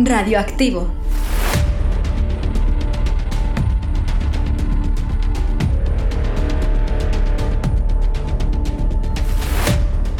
Radioactivo. 0.00 0.88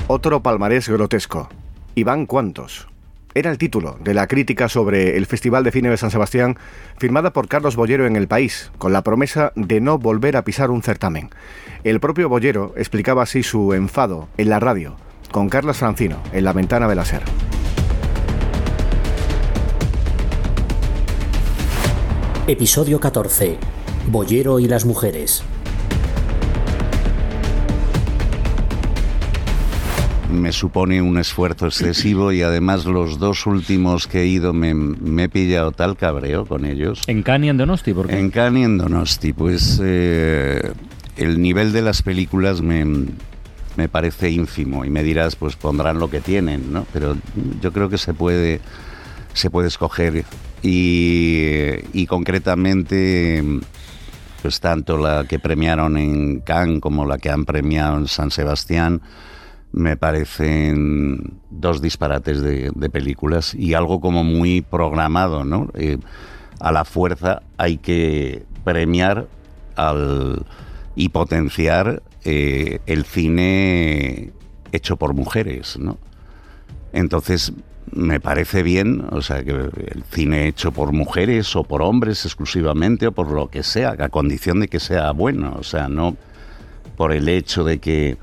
Otro 0.08 0.43
palmarés 0.43 0.88
grotesco. 0.88 1.48
Iván 1.94 2.26
Cuantos. 2.26 2.88
Era 3.34 3.52
el 3.52 3.58
título 3.58 3.96
de 4.02 4.14
la 4.14 4.26
crítica 4.26 4.68
sobre 4.68 5.16
el 5.16 5.26
Festival 5.26 5.62
de 5.62 5.70
Cine 5.70 5.90
de 5.90 5.96
San 5.96 6.10
Sebastián, 6.10 6.56
firmada 6.96 7.32
por 7.32 7.46
Carlos 7.46 7.76
Bollero 7.76 8.04
en 8.04 8.16
El 8.16 8.26
País, 8.26 8.72
con 8.79 8.92
la 8.92 9.02
promesa 9.02 9.52
de 9.54 9.80
no 9.80 9.96
volver 9.96 10.36
a 10.36 10.42
pisar 10.42 10.72
un 10.72 10.82
certamen. 10.82 11.30
El 11.84 12.00
propio 12.00 12.29
Bollero 12.29 12.74
explicaba 12.76 13.22
así 13.22 13.45
su 13.45 13.72
enfado 13.75 14.29
en 14.39 14.48
la 14.48 14.58
radio, 14.58 14.96
con 15.31 15.48
Carlos 15.48 15.76
Francino, 15.76 16.20
en 16.32 16.42
La 16.42 16.53
Ventana 16.53 16.89
de 16.89 16.96
la 16.96 17.04
Ser. 17.04 17.22
Episodio 22.48 22.98
14. 22.98 23.58
Bollero 24.11 24.58
y 24.58 24.66
las 24.68 24.86
mujeres. 24.86 25.43
me 30.30 30.53
supone 30.53 31.03
un 31.03 31.18
esfuerzo 31.18 31.66
excesivo 31.66 32.33
y 32.33 32.41
además 32.41 32.86
los 32.86 33.19
dos 33.19 33.47
últimos 33.47 34.06
que 34.06 34.22
he 34.22 34.27
ido 34.27 34.55
me, 34.55 35.25
he 35.25 35.28
pillado 35.28 35.72
tal 35.72 35.97
cabreo 35.98 36.47
con 36.47 36.64
ellos. 36.64 37.03
¿En 37.06 37.22
Cani 37.22 37.50
en 37.50 37.58
Donosti? 37.58 37.92
¿por 37.92 38.11
En 38.11 38.30
Cani 38.30 38.64
en 38.64 38.78
Donosti, 38.78 39.34
pues 39.34 39.78
eh, 39.83 40.72
el 41.19 41.42
nivel 41.42 41.72
de 41.72 41.83
las 41.83 42.00
películas 42.00 42.62
me, 42.62 42.84
me 43.77 43.89
parece 43.91 44.30
ínfimo 44.30 44.86
y 44.86 44.91
me 44.91 45.03
dirás, 45.03 45.36
pues 45.36 45.56
pondrán 45.56 45.98
lo 45.98 46.08
que 46.08 46.20
tienen, 46.20 46.73
¿no? 46.73 46.86
Pero 46.95 47.14
yo 47.61 47.73
creo 47.73 47.91
que 47.91 47.98
se 47.98 48.14
puede, 48.14 48.61
se 49.34 49.51
puede 49.51 49.69
escoger 49.69 50.25
y, 50.62 52.06
concretamente 52.06 53.42
pues 54.42 54.61
tanto 54.61 54.97
la 54.97 55.25
que 55.25 55.39
premiaron 55.39 55.97
en 55.97 56.41
Cannes 56.41 56.81
como 56.81 57.05
la 57.05 57.19
que 57.19 57.28
han 57.28 57.45
premiado 57.45 57.98
en 57.98 58.06
San 58.06 58.31
Sebastián 58.31 59.03
me 59.73 59.97
parecen 59.97 61.41
dos 61.51 61.83
disparates 61.83 62.41
de, 62.41 62.91
películas 62.91 63.55
y 63.55 63.75
algo 63.75 64.01
como 64.01 64.25
muy 64.25 64.62
programado, 64.62 65.45
¿no? 65.45 65.69
Eh, 65.75 65.98
a 66.61 66.73
la 66.73 66.84
fuerza 66.84 67.42
hay 67.59 67.77
que 67.79 68.45
premiar 68.64 69.29
al, 69.77 70.47
y 70.95 71.11
potenciar 71.11 72.03
eh, 72.25 72.81
el 72.86 73.05
cine 73.05 74.33
hecho 74.73 74.97
por 74.97 75.14
mujeres, 75.14 75.79
¿no? 75.79 75.98
Entonces, 76.92 77.53
me 77.92 78.20
parece 78.20 78.62
bien, 78.62 79.05
o 79.11 79.22
sea, 79.22 79.42
que 79.42 79.50
el 79.50 80.05
cine 80.11 80.48
hecho 80.48 80.72
por 80.72 80.92
mujeres 80.92 81.55
o 81.56 81.64
por 81.64 81.83
hombres 81.83 82.25
exclusivamente 82.25 83.06
o 83.06 83.12
por 83.12 83.30
lo 83.30 83.48
que 83.48 83.62
sea, 83.62 83.97
a 83.98 84.08
condición 84.08 84.61
de 84.61 84.69
que 84.69 84.80
sea 84.80 85.11
bueno, 85.12 85.56
o 85.58 85.62
sea, 85.62 85.89
no 85.89 86.17
por 86.97 87.12
el 87.12 87.28
hecho 87.28 87.64
de 87.64 87.78
que 87.78 88.17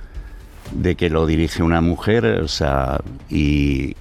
de 0.72 0.95
que 0.95 1.09
lo 1.09 1.25
dirige 1.25 1.61
una 1.61 1.80
mujer, 1.80 2.25
o 2.25 2.47
sea, 2.47 2.99
y, 3.30 3.95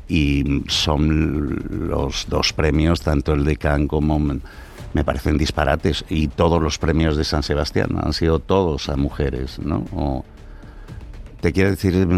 son 0.68 1.88
los 1.88 2.26
dos 2.28 2.52
premios, 2.54 3.02
tanto 3.02 3.34
el 3.34 3.44
de 3.44 3.56
Cannes 3.56 3.88
como 3.88 4.18
me 4.18 5.04
parecen 5.04 5.36
disparates, 5.36 6.04
y 6.08 6.28
todos 6.28 6.62
los 6.62 6.78
premios 6.78 7.16
de 7.16 7.24
San 7.24 7.42
Sebastián 7.42 7.90
han 8.02 8.12
sido 8.14 8.38
todos 8.38 8.88
a 8.88 8.96
mujeres, 8.96 9.58
¿no? 9.58 10.24
te 11.40 11.52
quiero 11.52 11.70
decir, 11.70 12.08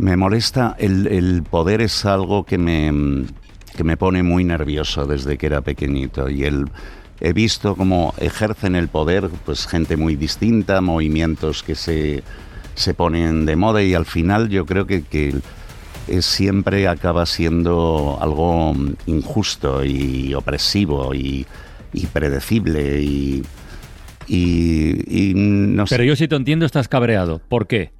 me 0.00 0.16
molesta, 0.16 0.74
el, 0.78 1.42
poder 1.48 1.80
es 1.80 2.04
algo 2.04 2.44
que 2.44 2.58
me, 2.58 3.26
que 3.76 3.84
me 3.84 3.96
pone 3.96 4.22
muy 4.22 4.44
nervioso 4.44 5.06
desde 5.06 5.38
que 5.38 5.46
era 5.46 5.60
pequeñito, 5.60 6.28
y 6.28 6.44
el 6.44 6.68
he 7.20 7.34
visto 7.34 7.76
cómo 7.76 8.14
ejercen 8.18 8.74
el 8.74 8.88
poder 8.88 9.28
pues 9.44 9.66
gente 9.66 9.96
muy 9.96 10.16
distinta, 10.16 10.80
movimientos 10.80 11.62
que 11.62 11.74
se 11.74 12.22
se 12.74 12.94
ponen 12.94 13.44
de 13.44 13.56
moda 13.56 13.82
y 13.82 13.94
al 13.94 14.06
final 14.06 14.48
yo 14.48 14.64
creo 14.64 14.86
que, 14.86 15.02
que 15.02 15.34
siempre 16.22 16.88
acaba 16.88 17.26
siendo 17.26 18.18
algo 18.20 18.74
injusto 19.06 19.84
y 19.84 20.34
opresivo 20.34 21.14
y, 21.14 21.46
predecible 22.12 23.02
y, 23.02 23.42
y, 24.26 25.32
no. 25.34 25.84
Pero 25.86 26.04
yo 26.04 26.16
si 26.16 26.26
te 26.26 26.36
entiendo 26.36 26.64
estás 26.64 26.88
cabreado. 26.88 27.40
¿Por 27.48 27.66
qué? 27.66 27.92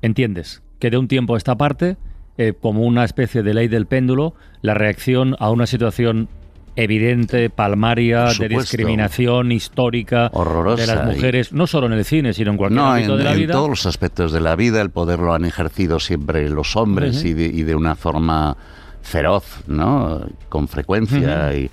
¿Entiendes? 0.00 0.62
Que 0.78 0.90
de 0.90 0.98
un 0.98 1.08
tiempo 1.08 1.34
a 1.34 1.38
esta 1.38 1.56
parte, 1.56 1.96
eh, 2.36 2.52
como 2.58 2.82
una 2.82 3.04
especie 3.04 3.42
de 3.42 3.54
ley 3.54 3.68
del 3.68 3.86
péndulo, 3.86 4.34
la 4.62 4.74
reacción 4.74 5.36
a 5.38 5.50
una 5.50 5.66
situación 5.66 6.28
evidente, 6.76 7.50
palmaria, 7.50 8.26
de 8.38 8.48
discriminación 8.48 9.50
histórica 9.50 10.30
de 10.30 10.86
las 10.86 11.06
mujeres, 11.06 11.52
no 11.52 11.66
solo 11.66 11.88
en 11.88 11.94
el 11.94 12.04
cine, 12.04 12.32
sino 12.32 12.52
en 12.52 12.56
cualquier 12.56 12.80
ámbito 12.80 13.16
de 13.16 13.24
la 13.24 13.32
vida. 13.32 13.52
En 13.52 13.58
todos 13.58 13.68
los 13.68 13.86
aspectos 13.86 14.30
de 14.30 14.40
la 14.40 14.54
vida, 14.54 14.80
el 14.80 14.90
poder 14.90 15.18
lo 15.18 15.34
han 15.34 15.44
ejercido 15.44 15.98
siempre 15.98 16.48
los 16.48 16.76
hombres 16.76 17.24
y, 17.24 17.34
de, 17.34 17.74
una 17.74 17.96
forma 17.96 18.56
feroz, 19.02 19.64
¿no? 19.66 20.20
Con 20.48 20.68
frecuencia. 20.68 21.52
y, 21.56 21.68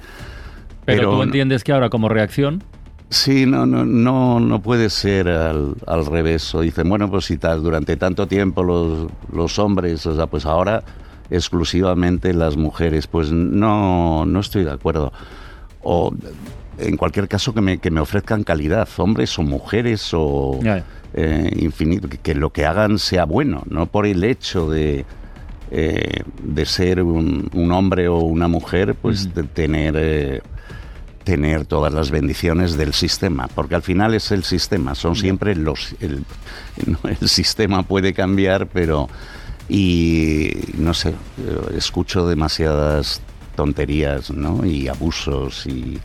pero, 0.86 1.12
tú 1.12 1.22
entiendes 1.22 1.64
que 1.64 1.72
ahora 1.72 1.90
como 1.90 2.10
reacción 2.10 2.64
Sí, 3.16 3.46
no, 3.46 3.66
no, 3.66 3.86
no, 3.86 4.42
no 4.42 4.62
puede 4.62 4.90
ser 4.90 5.30
al, 5.30 5.76
al 5.88 6.06
revés. 6.06 6.54
O 6.54 6.60
dicen, 6.60 6.90
bueno, 6.90 7.10
pues 7.10 7.24
si 7.24 7.38
tal, 7.38 7.64
durante 7.64 7.96
tanto 7.96 8.28
tiempo 8.28 8.62
los, 8.62 9.08
los 9.32 9.58
hombres, 9.58 10.06
o 10.06 10.14
sea, 10.18 10.28
pues 10.28 10.46
ahora 10.46 10.84
exclusivamente 11.30 12.34
las 12.34 12.58
mujeres. 12.58 13.08
Pues 13.08 13.32
no, 13.32 14.26
no 14.26 14.40
estoy 14.42 14.66
de 14.66 14.72
acuerdo. 14.72 15.14
O 15.82 16.14
en 16.78 16.98
cualquier 16.98 17.30
caso 17.30 17.54
que 17.54 17.62
me, 17.62 17.78
que 17.78 17.90
me 17.90 18.02
ofrezcan 18.02 18.44
calidad, 18.44 18.86
hombres 18.98 19.40
o 19.40 19.44
mujeres 19.44 20.10
o 20.14 20.60
eh, 21.14 21.52
infinito, 21.56 22.10
que, 22.22 22.36
lo 22.36 22.50
que 22.50 22.66
hagan 22.66 23.00
sea 23.00 23.24
bueno, 23.24 23.64
no 23.70 23.86
por 23.86 24.06
el 24.08 24.26
hecho 24.26 24.70
de, 24.70 25.06
eh, 25.72 26.24
de 26.44 26.66
ser 26.66 27.02
un, 27.02 27.50
un, 27.54 27.72
hombre 27.72 28.10
o 28.10 28.18
una 28.18 28.50
mujer, 28.50 28.94
pues 28.94 29.34
de 29.34 29.44
tener... 29.44 29.96
Eh, 29.98 30.42
tener 31.26 31.66
todas 31.66 31.94
las 31.94 32.12
bendiciones 32.12 32.78
del 32.78 32.94
sistema, 32.94 33.50
porque 33.54 33.76
al 33.76 33.82
final 33.82 34.14
es 34.14 34.32
el 34.32 34.46
sistema, 34.46 34.96
son 34.96 35.18
siempre 35.18 35.56
los... 35.56 35.96
El, 36.00 36.24
el 37.20 37.28
sistema 37.28 37.84
puede 37.84 38.14
cambiar, 38.14 38.68
pero 38.68 39.10
y 39.68 40.52
no 40.78 40.94
sé, 40.94 41.16
escucho 41.76 42.28
demasiadas 42.28 43.22
tonterías, 43.56 44.32
¿no? 44.32 44.66
Y 44.66 44.88
abusos 44.88 45.66
y, 45.66 46.00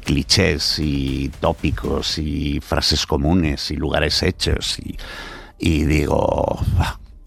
clichés 0.00 0.78
y 0.78 1.30
tópicos 1.40 2.18
y 2.18 2.60
frases 2.60 3.06
comunes 3.06 3.70
y 3.70 3.76
lugares 3.76 4.22
hechos 4.22 4.78
y, 4.78 4.96
y 5.58 5.84
digo... 5.84 6.58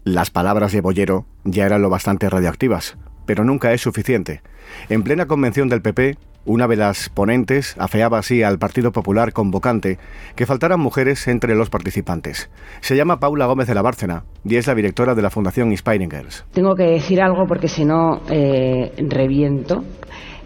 Las 0.04 0.30
palabras 0.30 0.72
de 0.72 0.80
Bollero 0.80 1.26
ya 1.44 1.66
eran 1.66 1.82
lo 1.82 1.90
bastante 1.90 2.30
radioactivas, 2.30 2.96
pero 3.26 3.44
nunca 3.44 3.74
es 3.74 3.82
suficiente. 3.82 4.40
En 4.88 5.02
plena 5.02 5.26
convención 5.26 5.68
del 5.68 5.82
PP, 5.82 6.16
una 6.48 6.66
de 6.66 6.76
las 6.76 7.10
ponentes 7.10 7.76
afeaba 7.78 8.18
así 8.18 8.42
al 8.42 8.58
Partido 8.58 8.90
Popular 8.90 9.32
convocante 9.32 9.98
que 10.34 10.46
faltaran 10.46 10.80
mujeres 10.80 11.28
entre 11.28 11.54
los 11.54 11.68
participantes. 11.68 12.50
Se 12.80 12.96
llama 12.96 13.20
Paula 13.20 13.46
Gómez 13.46 13.68
de 13.68 13.74
la 13.74 13.82
Bárcena 13.82 14.24
y 14.44 14.56
es 14.56 14.66
la 14.66 14.74
directora 14.74 15.14
de 15.14 15.22
la 15.22 15.30
Fundación 15.30 15.70
Inspiring 15.70 16.10
Girls. 16.10 16.44
Tengo 16.52 16.74
que 16.74 16.84
decir 16.84 17.20
algo 17.20 17.44
porque 17.46 17.68
si 17.68 17.84
no 17.84 18.22
eh, 18.30 18.92
reviento. 19.08 19.84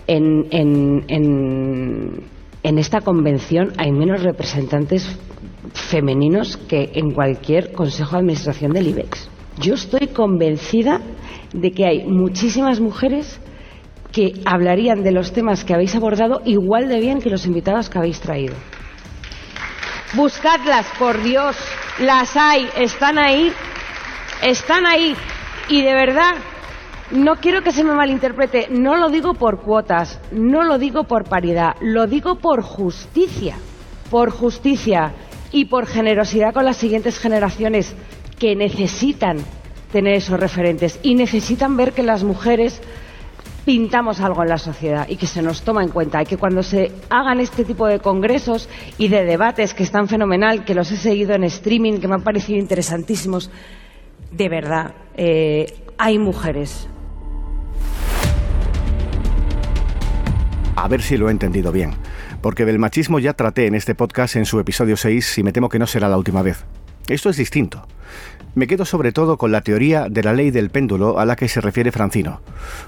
En, 0.08 0.46
en 0.50 2.78
esta 2.78 3.00
convención 3.00 3.72
hay 3.78 3.92
menos 3.92 4.24
representantes 4.24 5.16
femeninos 5.72 6.56
que 6.56 6.90
en 6.94 7.12
cualquier 7.12 7.72
consejo 7.72 8.12
de 8.12 8.18
administración 8.18 8.72
del 8.72 8.88
IBEX. 8.88 9.30
Yo 9.60 9.74
estoy 9.74 10.08
convencida 10.08 11.00
de 11.52 11.70
que 11.70 11.86
hay 11.86 12.04
muchísimas 12.04 12.80
mujeres 12.80 13.40
que 14.12 14.34
hablarían 14.44 15.02
de 15.02 15.12
los 15.12 15.32
temas 15.32 15.64
que 15.64 15.74
habéis 15.74 15.94
abordado 15.96 16.42
igual 16.44 16.88
de 16.88 17.00
bien 17.00 17.20
que 17.20 17.30
los 17.30 17.46
invitados 17.46 17.88
que 17.88 17.98
habéis 17.98 18.20
traído. 18.20 18.54
Buscadlas, 20.14 20.86
por 20.98 21.22
Dios, 21.22 21.56
las 21.98 22.36
hay, 22.36 22.68
están 22.76 23.18
ahí, 23.18 23.50
están 24.42 24.86
ahí. 24.86 25.16
Y 25.68 25.82
de 25.82 25.94
verdad, 25.94 26.34
no 27.12 27.36
quiero 27.36 27.62
que 27.62 27.72
se 27.72 27.82
me 27.82 27.94
malinterprete, 27.94 28.68
no 28.70 28.96
lo 28.96 29.08
digo 29.08 29.32
por 29.34 29.60
cuotas, 29.62 30.20
no 30.30 30.64
lo 30.64 30.78
digo 30.78 31.04
por 31.04 31.24
paridad, 31.24 31.76
lo 31.80 32.06
digo 32.06 32.36
por 32.36 32.62
justicia, 32.62 33.56
por 34.10 34.30
justicia 34.30 35.14
y 35.50 35.66
por 35.66 35.86
generosidad 35.86 36.52
con 36.52 36.66
las 36.66 36.76
siguientes 36.76 37.18
generaciones 37.18 37.94
que 38.38 38.54
necesitan 38.56 39.38
tener 39.92 40.14
esos 40.14 40.40
referentes 40.40 40.98
y 41.02 41.14
necesitan 41.14 41.76
ver 41.76 41.92
que 41.92 42.02
las 42.02 42.24
mujeres 42.24 42.82
pintamos 43.64 44.20
algo 44.20 44.42
en 44.42 44.48
la 44.48 44.58
sociedad 44.58 45.06
y 45.08 45.16
que 45.16 45.26
se 45.26 45.42
nos 45.42 45.62
toma 45.62 45.82
en 45.82 45.90
cuenta 45.90 46.22
y 46.22 46.26
que 46.26 46.36
cuando 46.36 46.62
se 46.62 46.90
hagan 47.10 47.40
este 47.40 47.64
tipo 47.64 47.86
de 47.86 48.00
congresos 48.00 48.68
y 48.98 49.08
de 49.08 49.24
debates 49.24 49.74
que 49.74 49.82
están 49.82 50.08
fenomenal, 50.08 50.64
que 50.64 50.74
los 50.74 50.90
he 50.90 50.96
seguido 50.96 51.34
en 51.34 51.44
streaming, 51.44 51.98
que 51.98 52.08
me 52.08 52.14
han 52.14 52.22
parecido 52.22 52.58
interesantísimos, 52.58 53.50
de 54.30 54.48
verdad, 54.48 54.94
eh, 55.16 55.66
hay 55.98 56.18
mujeres 56.18 56.88
A 60.74 60.88
ver 60.88 61.02
si 61.02 61.16
lo 61.18 61.28
he 61.28 61.32
entendido 61.32 61.70
bien, 61.70 61.92
porque 62.40 62.64
del 62.64 62.78
machismo 62.78 63.18
ya 63.18 63.34
traté 63.34 63.66
en 63.66 63.74
este 63.74 63.94
podcast 63.94 64.36
en 64.36 64.46
su 64.46 64.58
episodio 64.58 64.96
6 64.96 65.38
y 65.38 65.42
me 65.42 65.52
temo 65.52 65.68
que 65.68 65.78
no 65.78 65.86
será 65.86 66.08
la 66.08 66.16
última 66.16 66.42
vez. 66.42 66.64
Esto 67.08 67.28
es 67.28 67.36
distinto. 67.36 67.86
Me 68.54 68.66
quedo 68.66 68.84
sobre 68.84 69.12
todo 69.12 69.38
con 69.38 69.50
la 69.50 69.62
teoría 69.62 70.08
de 70.10 70.22
la 70.22 70.34
ley 70.34 70.50
del 70.50 70.68
péndulo 70.68 71.18
a 71.18 71.24
la 71.24 71.36
que 71.36 71.48
se 71.48 71.62
refiere 71.62 71.90
Francino. 71.90 72.42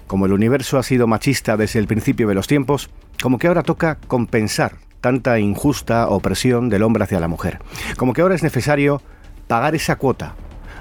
Como 0.06 0.26
el 0.26 0.32
universo 0.34 0.78
ha 0.78 0.82
sido 0.82 1.06
machista 1.06 1.56
desde 1.56 1.78
el 1.78 1.86
principio 1.86 2.28
de 2.28 2.34
los 2.34 2.46
tiempos, 2.46 2.90
como 3.22 3.38
que 3.38 3.48
ahora 3.48 3.62
toca 3.62 3.96
compensar 4.06 4.76
tanta 5.00 5.38
injusta 5.38 6.08
opresión 6.08 6.68
del 6.68 6.82
hombre 6.82 7.04
hacia 7.04 7.18
la 7.18 7.28
mujer. 7.28 7.60
Como 7.96 8.12
que 8.12 8.20
ahora 8.20 8.34
es 8.34 8.42
necesario 8.42 9.00
pagar 9.48 9.74
esa 9.74 9.96
cuota, 9.96 10.34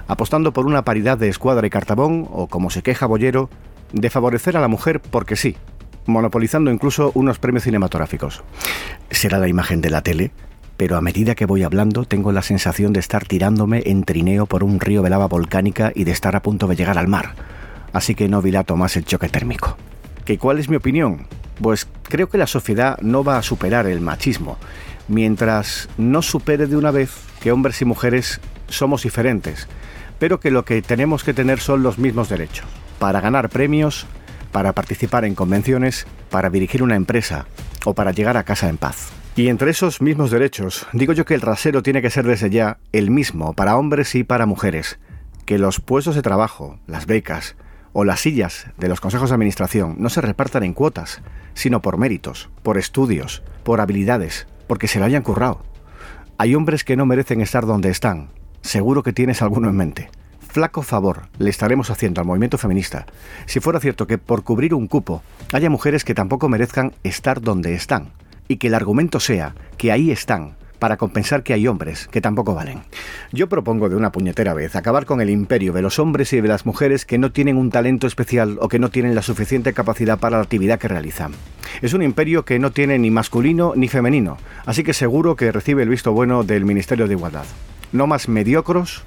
apostando 0.08 0.52
por 0.52 0.66
una 0.66 0.84
paridad 0.84 1.18
de 1.18 1.30
escuadra 1.30 1.66
y 1.66 1.70
cartabón, 1.70 2.28
o 2.30 2.48
como 2.48 2.70
se 2.70 2.84
queja 2.84 3.06
Bollero, 3.06 3.50
de 3.94 4.10
favorecer 4.10 4.58
a 4.58 4.62
la 4.62 4.68
mujer 4.68 5.00
porque 5.00 5.38
sí, 5.38 5.56
monopolizando 6.08 6.72
incluso 6.72 7.12
unos 7.16 7.40
premios 7.40 7.64
cinematográficos. 7.64 8.44
¿Será 9.10 9.40
la 9.40 9.48
imagen 9.48 9.80
de 9.80 9.90
la 9.90 10.02
tele? 10.02 10.32
Pero 10.78 10.98
a 10.98 11.02
medida 11.02 11.36
que 11.36 11.46
voy 11.46 11.64
hablando 11.64 12.06
tengo 12.06 12.32
la 12.32 12.42
sensación 12.42 12.94
de 12.94 13.00
estar 13.00 13.26
tirándome 13.26 13.84
en 13.86 14.04
trineo 14.04 14.46
por 14.46 14.64
un 14.64 14.80
río 14.80 15.02
de 15.02 15.10
lava 15.10 15.28
volcánica 15.28 15.92
y 15.94 16.04
de 16.04 16.12
estar 16.12 16.36
a 16.36 16.42
punto 16.42 16.68
de 16.68 16.76
llegar 16.76 16.98
al 16.98 17.08
mar. 17.08 17.36
Así 17.94 18.16
que 18.16 18.28
no 18.28 18.42
dilato 18.42 18.76
más 18.76 18.98
el 18.98 19.06
choque 19.06 19.30
térmico. 19.30 19.78
¿Qué 20.26 20.38
cuál 20.38 20.60
es 20.60 20.70
mi 20.70 20.76
opinión? 20.76 21.28
Pues 21.62 21.88
creo 22.04 22.28
que 22.28 22.38
la 22.38 22.48
sociedad 22.48 22.98
no 23.02 23.24
va 23.24 23.38
a 23.38 23.44
superar 23.44 23.86
el 23.86 24.02
machismo, 24.02 24.58
mientras 25.08 25.90
no 25.98 26.22
supere 26.22 26.68
de 26.68 26.78
una 26.78 26.92
vez 26.92 27.12
que 27.42 27.52
hombres 27.52 27.82
y 27.82 27.86
mujeres 27.86 28.40
somos 28.68 29.04
diferentes, 29.04 29.68
pero 30.18 30.40
que 30.40 30.52
lo 30.52 30.66
que 30.66 30.82
tenemos 30.82 31.24
que 31.24 31.34
tener 31.34 31.60
son 31.60 31.84
los 31.84 32.00
mismos 32.00 32.30
derechos, 32.30 32.66
para 33.00 33.22
ganar 33.22 33.50
premios, 33.50 34.08
para 34.52 34.74
participar 34.74 35.26
en 35.26 35.36
convenciones, 35.36 36.08
para 36.30 36.50
dirigir 36.50 36.82
una 36.82 36.96
empresa 36.96 37.46
o 37.86 37.94
para 37.94 38.12
llegar 38.12 38.38
a 38.38 38.44
casa 38.44 38.70
en 38.70 38.78
paz. 38.78 39.12
Y 39.36 39.48
entre 39.48 39.72
esos 39.72 40.00
mismos 40.00 40.30
derechos, 40.30 40.86
digo 40.94 41.12
yo 41.12 41.26
que 41.26 41.34
el 41.34 41.42
rasero 41.42 41.82
tiene 41.82 42.04
que 42.04 42.12
ser 42.12 42.28
desde 42.28 42.52
ya 42.52 42.78
el 42.92 43.10
mismo 43.10 43.54
para 43.54 43.78
hombres 43.78 44.14
y 44.14 44.24
para 44.24 44.46
mujeres, 44.46 45.00
que 45.48 45.58
los 45.58 45.80
puestos 45.80 46.14
de 46.14 46.22
trabajo, 46.22 46.78
las 46.86 47.08
becas 47.08 47.56
o 47.94 48.04
las 48.04 48.20
sillas 48.20 48.68
de 48.78 48.90
los 48.90 49.02
consejos 49.02 49.30
de 49.30 49.36
administración 49.36 49.96
no 49.98 50.10
se 50.10 50.22
repartan 50.22 50.62
en 50.64 50.74
cuotas, 50.74 51.22
sino 51.56 51.82
por 51.82 51.98
méritos, 51.98 52.52
por 52.62 52.78
estudios, 52.78 53.42
por 53.64 53.82
habilidades, 53.82 54.46
porque 54.68 54.88
se 54.88 55.00
lo 55.00 55.06
hayan 55.06 55.24
currado. 55.24 55.64
Hay 56.38 56.54
hombres 56.54 56.84
que 56.84 56.96
no 56.96 57.08
merecen 57.08 57.42
estar 57.42 57.66
donde 57.66 57.90
están. 57.90 58.30
Seguro 58.62 59.02
que 59.02 59.14
tienes 59.14 59.42
alguno 59.42 59.68
en 59.68 59.76
mente. 59.76 60.12
Flaco 60.48 60.84
favor 60.84 61.24
le 61.40 61.50
estaremos 61.50 61.90
haciendo 61.90 62.22
al 62.22 62.28
movimiento 62.28 62.60
feminista 62.60 63.08
si 63.48 63.60
fuera 63.60 63.80
cierto 63.80 64.06
que 64.06 64.20
por 64.20 64.44
cubrir 64.44 64.76
un 64.76 64.86
cupo 64.86 65.24
haya 65.52 65.72
mujeres 65.72 66.04
que 66.04 66.14
tampoco 66.14 66.48
merezcan 66.48 66.94
estar 67.02 67.42
donde 67.42 67.74
están 67.74 68.12
y 68.48 68.58
que 68.58 68.68
el 68.68 68.74
argumento 68.74 69.20
sea 69.20 69.56
que 69.78 69.92
ahí 69.92 70.12
están 70.12 70.56
para 70.84 70.98
compensar 70.98 71.44
que 71.44 71.54
hay 71.54 71.66
hombres 71.66 72.10
que 72.10 72.20
tampoco 72.20 72.54
valen. 72.54 72.82
Yo 73.32 73.48
propongo 73.48 73.88
de 73.88 73.96
una 73.96 74.12
puñetera 74.12 74.54
vez 74.54 74.76
acabar 74.76 75.06
con 75.06 75.22
el 75.22 75.30
imperio 75.30 75.72
de 75.72 75.82
los 75.82 75.98
hombres 75.98 76.34
y 76.34 76.42
de 76.42 76.48
las 76.50 76.66
mujeres 76.66 77.06
que 77.06 77.18
no 77.18 77.32
tienen 77.32 77.56
un 77.56 77.70
talento 77.70 78.06
especial 78.06 78.58
o 78.60 78.68
que 78.68 78.80
no 78.80 78.90
tienen 78.90 79.16
la 79.16 79.22
suficiente 79.22 79.72
capacidad 79.72 80.20
para 80.20 80.36
la 80.36 80.44
actividad 80.44 80.80
que 80.80 80.90
realizan. 80.90 81.32
Es 81.82 81.94
un 81.94 82.04
imperio 82.04 82.44
que 82.44 82.60
no 82.60 82.72
tiene 82.72 83.00
ni 83.00 83.12
masculino 83.12 83.72
ni 83.78 83.88
femenino, 83.88 84.38
así 84.66 84.84
que 84.84 84.92
seguro 84.92 85.38
que 85.38 85.54
recibe 85.54 85.84
el 85.84 85.90
visto 85.90 86.12
bueno 86.12 86.44
del 86.44 86.66
Ministerio 86.66 87.08
de 87.08 87.14
Igualdad. 87.14 87.46
No 87.94 88.06
más 88.06 88.28
mediocros 88.28 89.04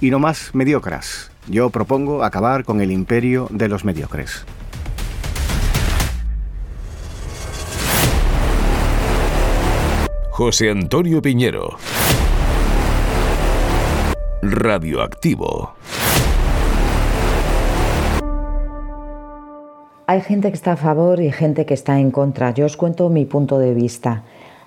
y 0.00 0.10
no 0.10 0.20
más 0.20 0.54
mediocras. 0.54 1.32
Yo 1.48 1.70
propongo 1.70 2.22
acabar 2.22 2.62
con 2.62 2.80
el 2.80 2.92
imperio 2.92 3.48
de 3.50 3.68
los 3.68 3.84
mediocres. 3.84 4.46
José 10.36 10.68
Antonio 10.68 11.22
Piñero. 11.22 11.78
Radioactivo. 14.42 15.72
Hay 20.06 20.20
gente 20.20 20.50
que 20.50 20.54
está 20.54 20.72
a 20.72 20.76
favor 20.76 21.22
y 21.22 21.32
gente 21.32 21.64
que 21.64 21.72
está 21.72 21.98
en 22.00 22.10
contra. 22.10 22.50
Yo 22.50 22.66
os 22.66 22.76
cuento 22.76 23.08
mi 23.08 23.24
punto 23.24 23.58
de 23.58 23.72
vista. 23.72 24.24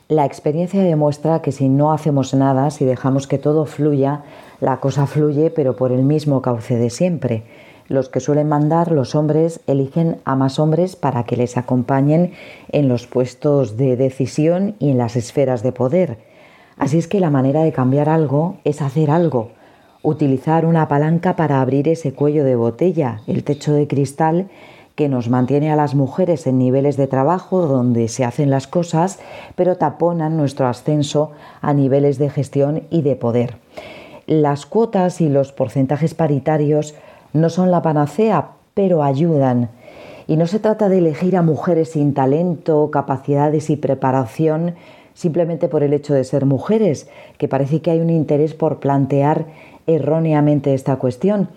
La 0.08 0.26
experiencia 0.26 0.82
demuestra 0.82 1.44
que 1.44 1.52
si 1.52 1.70
no 1.70 1.94
hacemos 1.94 2.34
nada, 2.34 2.72
si 2.72 2.84
dejamos 2.84 3.28
que 3.28 3.38
todo 3.38 3.68
fluya, 3.68 4.24
la 4.62 4.78
cosa 4.78 5.06
fluye 5.06 5.52
pero 5.52 5.76
por 5.76 5.92
el 5.92 6.02
mismo 6.02 6.42
cauce 6.42 6.78
de 6.78 6.90
siempre 6.90 7.44
los 7.90 8.08
que 8.08 8.20
suelen 8.20 8.48
mandar, 8.48 8.92
los 8.92 9.16
hombres, 9.16 9.60
eligen 9.68 10.18
a 10.24 10.36
más 10.36 10.60
hombres 10.60 10.96
para 10.96 11.24
que 11.24 11.36
les 11.36 11.58
acompañen 11.58 12.32
en 12.72 12.88
los 12.88 13.08
puestos 13.08 13.76
de 13.76 13.98
decisión 13.98 14.76
y 14.80 14.92
en 14.92 14.98
las 14.98 15.16
esferas 15.16 15.64
de 15.64 15.72
poder. 15.72 16.20
Así 16.78 16.98
es 16.98 17.08
que 17.08 17.20
la 17.20 17.30
manera 17.30 17.64
de 17.64 17.74
cambiar 17.74 18.08
algo 18.08 18.58
es 18.64 18.82
hacer 18.82 19.12
algo, 19.12 19.52
utilizar 20.04 20.66
una 20.66 20.88
palanca 20.88 21.36
para 21.36 21.60
abrir 21.60 21.90
ese 21.90 22.14
cuello 22.14 22.46
de 22.46 22.56
botella, 22.56 23.22
el 23.28 23.44
techo 23.44 23.74
de 23.74 23.88
cristal 23.88 24.50
que 24.96 25.10
nos 25.10 25.30
mantiene 25.30 25.72
a 25.72 25.76
las 25.76 25.96
mujeres 25.96 26.46
en 26.46 26.58
niveles 26.58 26.98
de 26.98 27.08
trabajo 27.08 27.66
donde 27.66 28.08
se 28.08 28.26
hacen 28.26 28.50
las 28.50 28.68
cosas, 28.68 29.20
pero 29.56 29.78
taponan 29.78 30.38
nuestro 30.38 30.68
ascenso 30.68 31.32
a 31.62 31.74
niveles 31.74 32.18
de 32.18 32.30
gestión 32.30 32.84
y 32.90 33.02
de 33.02 33.16
poder. 33.16 33.56
Las 34.28 34.66
cuotas 34.66 35.22
y 35.22 35.30
los 35.30 35.54
porcentajes 35.54 36.14
paritarios 36.14 36.96
no 37.34 37.50
son 37.50 37.72
la 37.72 37.82
panacea, 37.82 38.52
pero 38.74 39.04
ayudan. 39.04 39.70
Y 40.28 40.38
no 40.38 40.48
se 40.48 40.60
trata 40.60 40.90
de 40.90 41.00
elegir 41.00 41.36
a 41.38 41.42
mujeres 41.42 41.92
sin 41.92 42.14
talento, 42.14 42.92
capacidades 42.92 43.70
y 43.70 43.76
preparación 43.76 44.76
simplemente 45.20 45.68
por 45.68 45.84
el 45.84 45.92
hecho 45.92 46.14
de 46.14 46.24
ser 46.24 46.46
mujeres, 46.46 47.10
que 47.38 47.50
parece 47.50 47.82
que 47.82 47.92
hay 47.92 48.00
un 48.00 48.10
interés 48.10 48.54
por 48.54 48.80
plantear 48.80 49.48
erróneamente 49.86 50.74
esta 50.74 50.96
cuestión. 50.96 51.50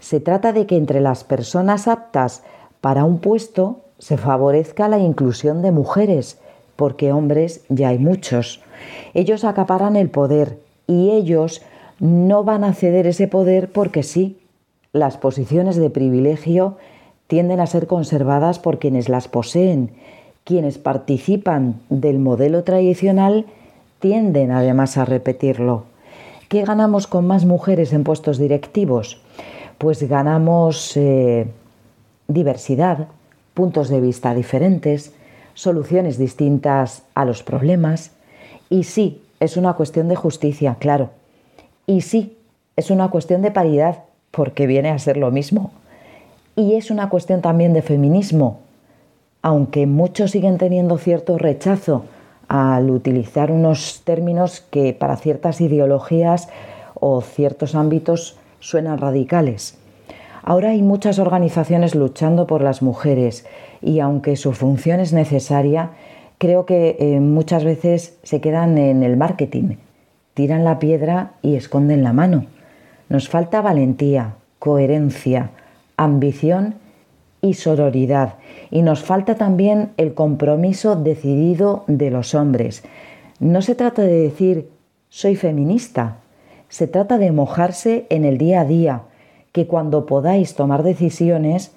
Se 0.00 0.18
trata 0.18 0.52
de 0.52 0.66
que 0.66 0.76
entre 0.76 1.00
las 1.00 1.22
personas 1.22 1.86
aptas 1.86 2.42
para 2.80 3.04
un 3.04 3.20
puesto 3.20 3.82
se 4.00 4.16
favorezca 4.16 4.88
la 4.88 4.98
inclusión 4.98 5.62
de 5.62 5.70
mujeres, 5.70 6.40
porque 6.74 7.12
hombres 7.12 7.64
ya 7.68 7.90
hay 7.90 7.98
muchos. 7.98 8.62
Ellos 9.14 9.44
acaparan 9.44 9.94
el 9.94 10.10
poder 10.10 10.58
y 10.88 11.10
ellos 11.10 11.62
no 12.00 12.42
van 12.42 12.64
a 12.64 12.74
ceder 12.74 13.06
ese 13.06 13.28
poder 13.28 13.70
porque 13.70 14.02
sí, 14.02 14.40
las 14.94 15.16
posiciones 15.16 15.74
de 15.74 15.90
privilegio 15.90 16.78
tienden 17.26 17.58
a 17.58 17.66
ser 17.66 17.88
conservadas 17.88 18.60
por 18.60 18.78
quienes 18.78 19.08
las 19.08 19.26
poseen. 19.26 19.90
Quienes 20.44 20.78
participan 20.78 21.80
del 21.90 22.20
modelo 22.20 22.62
tradicional 22.62 23.44
tienden 23.98 24.52
además 24.52 24.96
a 24.96 25.04
repetirlo. 25.04 25.84
¿Qué 26.48 26.64
ganamos 26.64 27.08
con 27.08 27.26
más 27.26 27.44
mujeres 27.44 27.92
en 27.92 28.04
puestos 28.04 28.38
directivos? 28.38 29.20
Pues 29.78 30.00
ganamos 30.08 30.96
eh, 30.96 31.48
diversidad, 32.28 33.08
puntos 33.52 33.88
de 33.88 34.00
vista 34.00 34.32
diferentes, 34.32 35.12
soluciones 35.54 36.18
distintas 36.18 37.02
a 37.14 37.24
los 37.24 37.42
problemas. 37.42 38.12
Y 38.70 38.84
sí, 38.84 39.22
es 39.40 39.56
una 39.56 39.72
cuestión 39.72 40.06
de 40.06 40.14
justicia, 40.14 40.76
claro. 40.78 41.10
Y 41.84 42.02
sí, 42.02 42.38
es 42.76 42.92
una 42.92 43.08
cuestión 43.08 43.42
de 43.42 43.50
paridad, 43.50 44.04
porque 44.34 44.66
viene 44.66 44.90
a 44.90 44.98
ser 44.98 45.16
lo 45.16 45.30
mismo. 45.30 45.70
Y 46.56 46.74
es 46.74 46.90
una 46.90 47.08
cuestión 47.08 47.40
también 47.40 47.72
de 47.72 47.82
feminismo, 47.82 48.60
aunque 49.42 49.86
muchos 49.86 50.30
siguen 50.30 50.58
teniendo 50.58 50.98
cierto 50.98 51.38
rechazo 51.38 52.04
al 52.48 52.90
utilizar 52.90 53.50
unos 53.50 54.02
términos 54.04 54.64
que 54.70 54.92
para 54.92 55.16
ciertas 55.16 55.60
ideologías 55.60 56.48
o 56.94 57.20
ciertos 57.22 57.74
ámbitos 57.74 58.36
suenan 58.60 58.98
radicales. 58.98 59.78
Ahora 60.42 60.70
hay 60.70 60.82
muchas 60.82 61.18
organizaciones 61.18 61.94
luchando 61.94 62.46
por 62.46 62.62
las 62.62 62.82
mujeres 62.82 63.46
y 63.80 64.00
aunque 64.00 64.36
su 64.36 64.52
función 64.52 65.00
es 65.00 65.12
necesaria, 65.12 65.90
creo 66.38 66.66
que 66.66 66.96
eh, 66.98 67.20
muchas 67.20 67.64
veces 67.64 68.18
se 68.22 68.40
quedan 68.40 68.76
en 68.78 69.02
el 69.02 69.16
marketing, 69.16 69.76
tiran 70.34 70.64
la 70.64 70.78
piedra 70.78 71.32
y 71.42 71.56
esconden 71.56 72.02
la 72.02 72.12
mano. 72.12 72.46
Nos 73.08 73.28
falta 73.28 73.60
valentía, 73.60 74.34
coherencia, 74.58 75.50
ambición 75.96 76.74
y 77.40 77.54
sororidad. 77.54 78.34
Y 78.70 78.82
nos 78.82 79.02
falta 79.02 79.34
también 79.34 79.90
el 79.96 80.14
compromiso 80.14 80.96
decidido 80.96 81.84
de 81.86 82.10
los 82.10 82.34
hombres. 82.34 82.82
No 83.40 83.62
se 83.62 83.74
trata 83.74 84.02
de 84.02 84.18
decir 84.18 84.68
soy 85.10 85.36
feminista, 85.36 86.16
se 86.68 86.88
trata 86.88 87.18
de 87.18 87.30
mojarse 87.30 88.06
en 88.10 88.24
el 88.24 88.38
día 88.38 88.62
a 88.62 88.64
día, 88.64 89.02
que 89.52 89.68
cuando 89.68 90.06
podáis 90.06 90.56
tomar 90.56 90.82
decisiones 90.82 91.72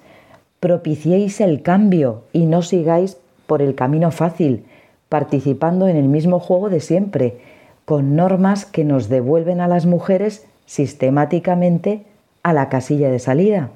propiciéis 0.58 1.40
el 1.40 1.62
cambio 1.62 2.24
y 2.32 2.46
no 2.46 2.62
sigáis 2.62 3.18
por 3.46 3.62
el 3.62 3.76
camino 3.76 4.10
fácil, 4.10 4.64
participando 5.08 5.86
en 5.86 5.96
el 5.96 6.08
mismo 6.08 6.40
juego 6.40 6.68
de 6.68 6.80
siempre, 6.80 7.38
con 7.84 8.16
normas 8.16 8.64
que 8.64 8.84
nos 8.84 9.08
devuelven 9.08 9.60
a 9.60 9.68
las 9.68 9.86
mujeres 9.86 10.44
sistemáticamente 10.68 12.04
a 12.42 12.52
la 12.52 12.68
casilla 12.68 13.10
de 13.10 13.18
salida. 13.18 13.70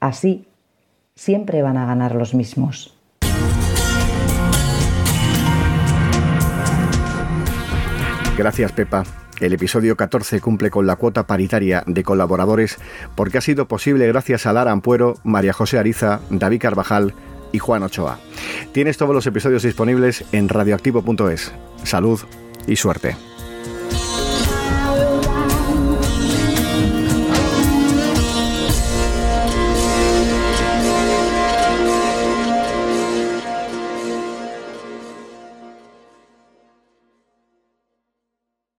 Así, 0.00 0.44
siempre 1.14 1.62
van 1.62 1.76
a 1.76 1.86
ganar 1.86 2.14
los 2.16 2.34
mismos. 2.34 2.98
Gracias, 8.36 8.72
Pepa. 8.72 9.04
El 9.40 9.52
episodio 9.52 9.96
14 9.96 10.40
cumple 10.40 10.70
con 10.70 10.86
la 10.86 10.96
cuota 10.96 11.26
paritaria 11.26 11.84
de 11.86 12.02
colaboradores 12.02 12.78
porque 13.14 13.38
ha 13.38 13.40
sido 13.40 13.66
posible 13.66 14.06
gracias 14.06 14.46
a 14.46 14.52
Lara 14.52 14.72
Ampuero, 14.72 15.18
María 15.24 15.52
José 15.52 15.78
Ariza, 15.78 16.20
David 16.30 16.60
Carvajal 16.60 17.14
y 17.52 17.58
Juan 17.58 17.82
Ochoa. 17.82 18.18
Tienes 18.72 18.96
todos 18.98 19.14
los 19.14 19.26
episodios 19.26 19.62
disponibles 19.62 20.24
en 20.32 20.48
radioactivo.es. 20.48 21.52
Salud 21.84 22.20
y 22.66 22.76
suerte. 22.76 23.16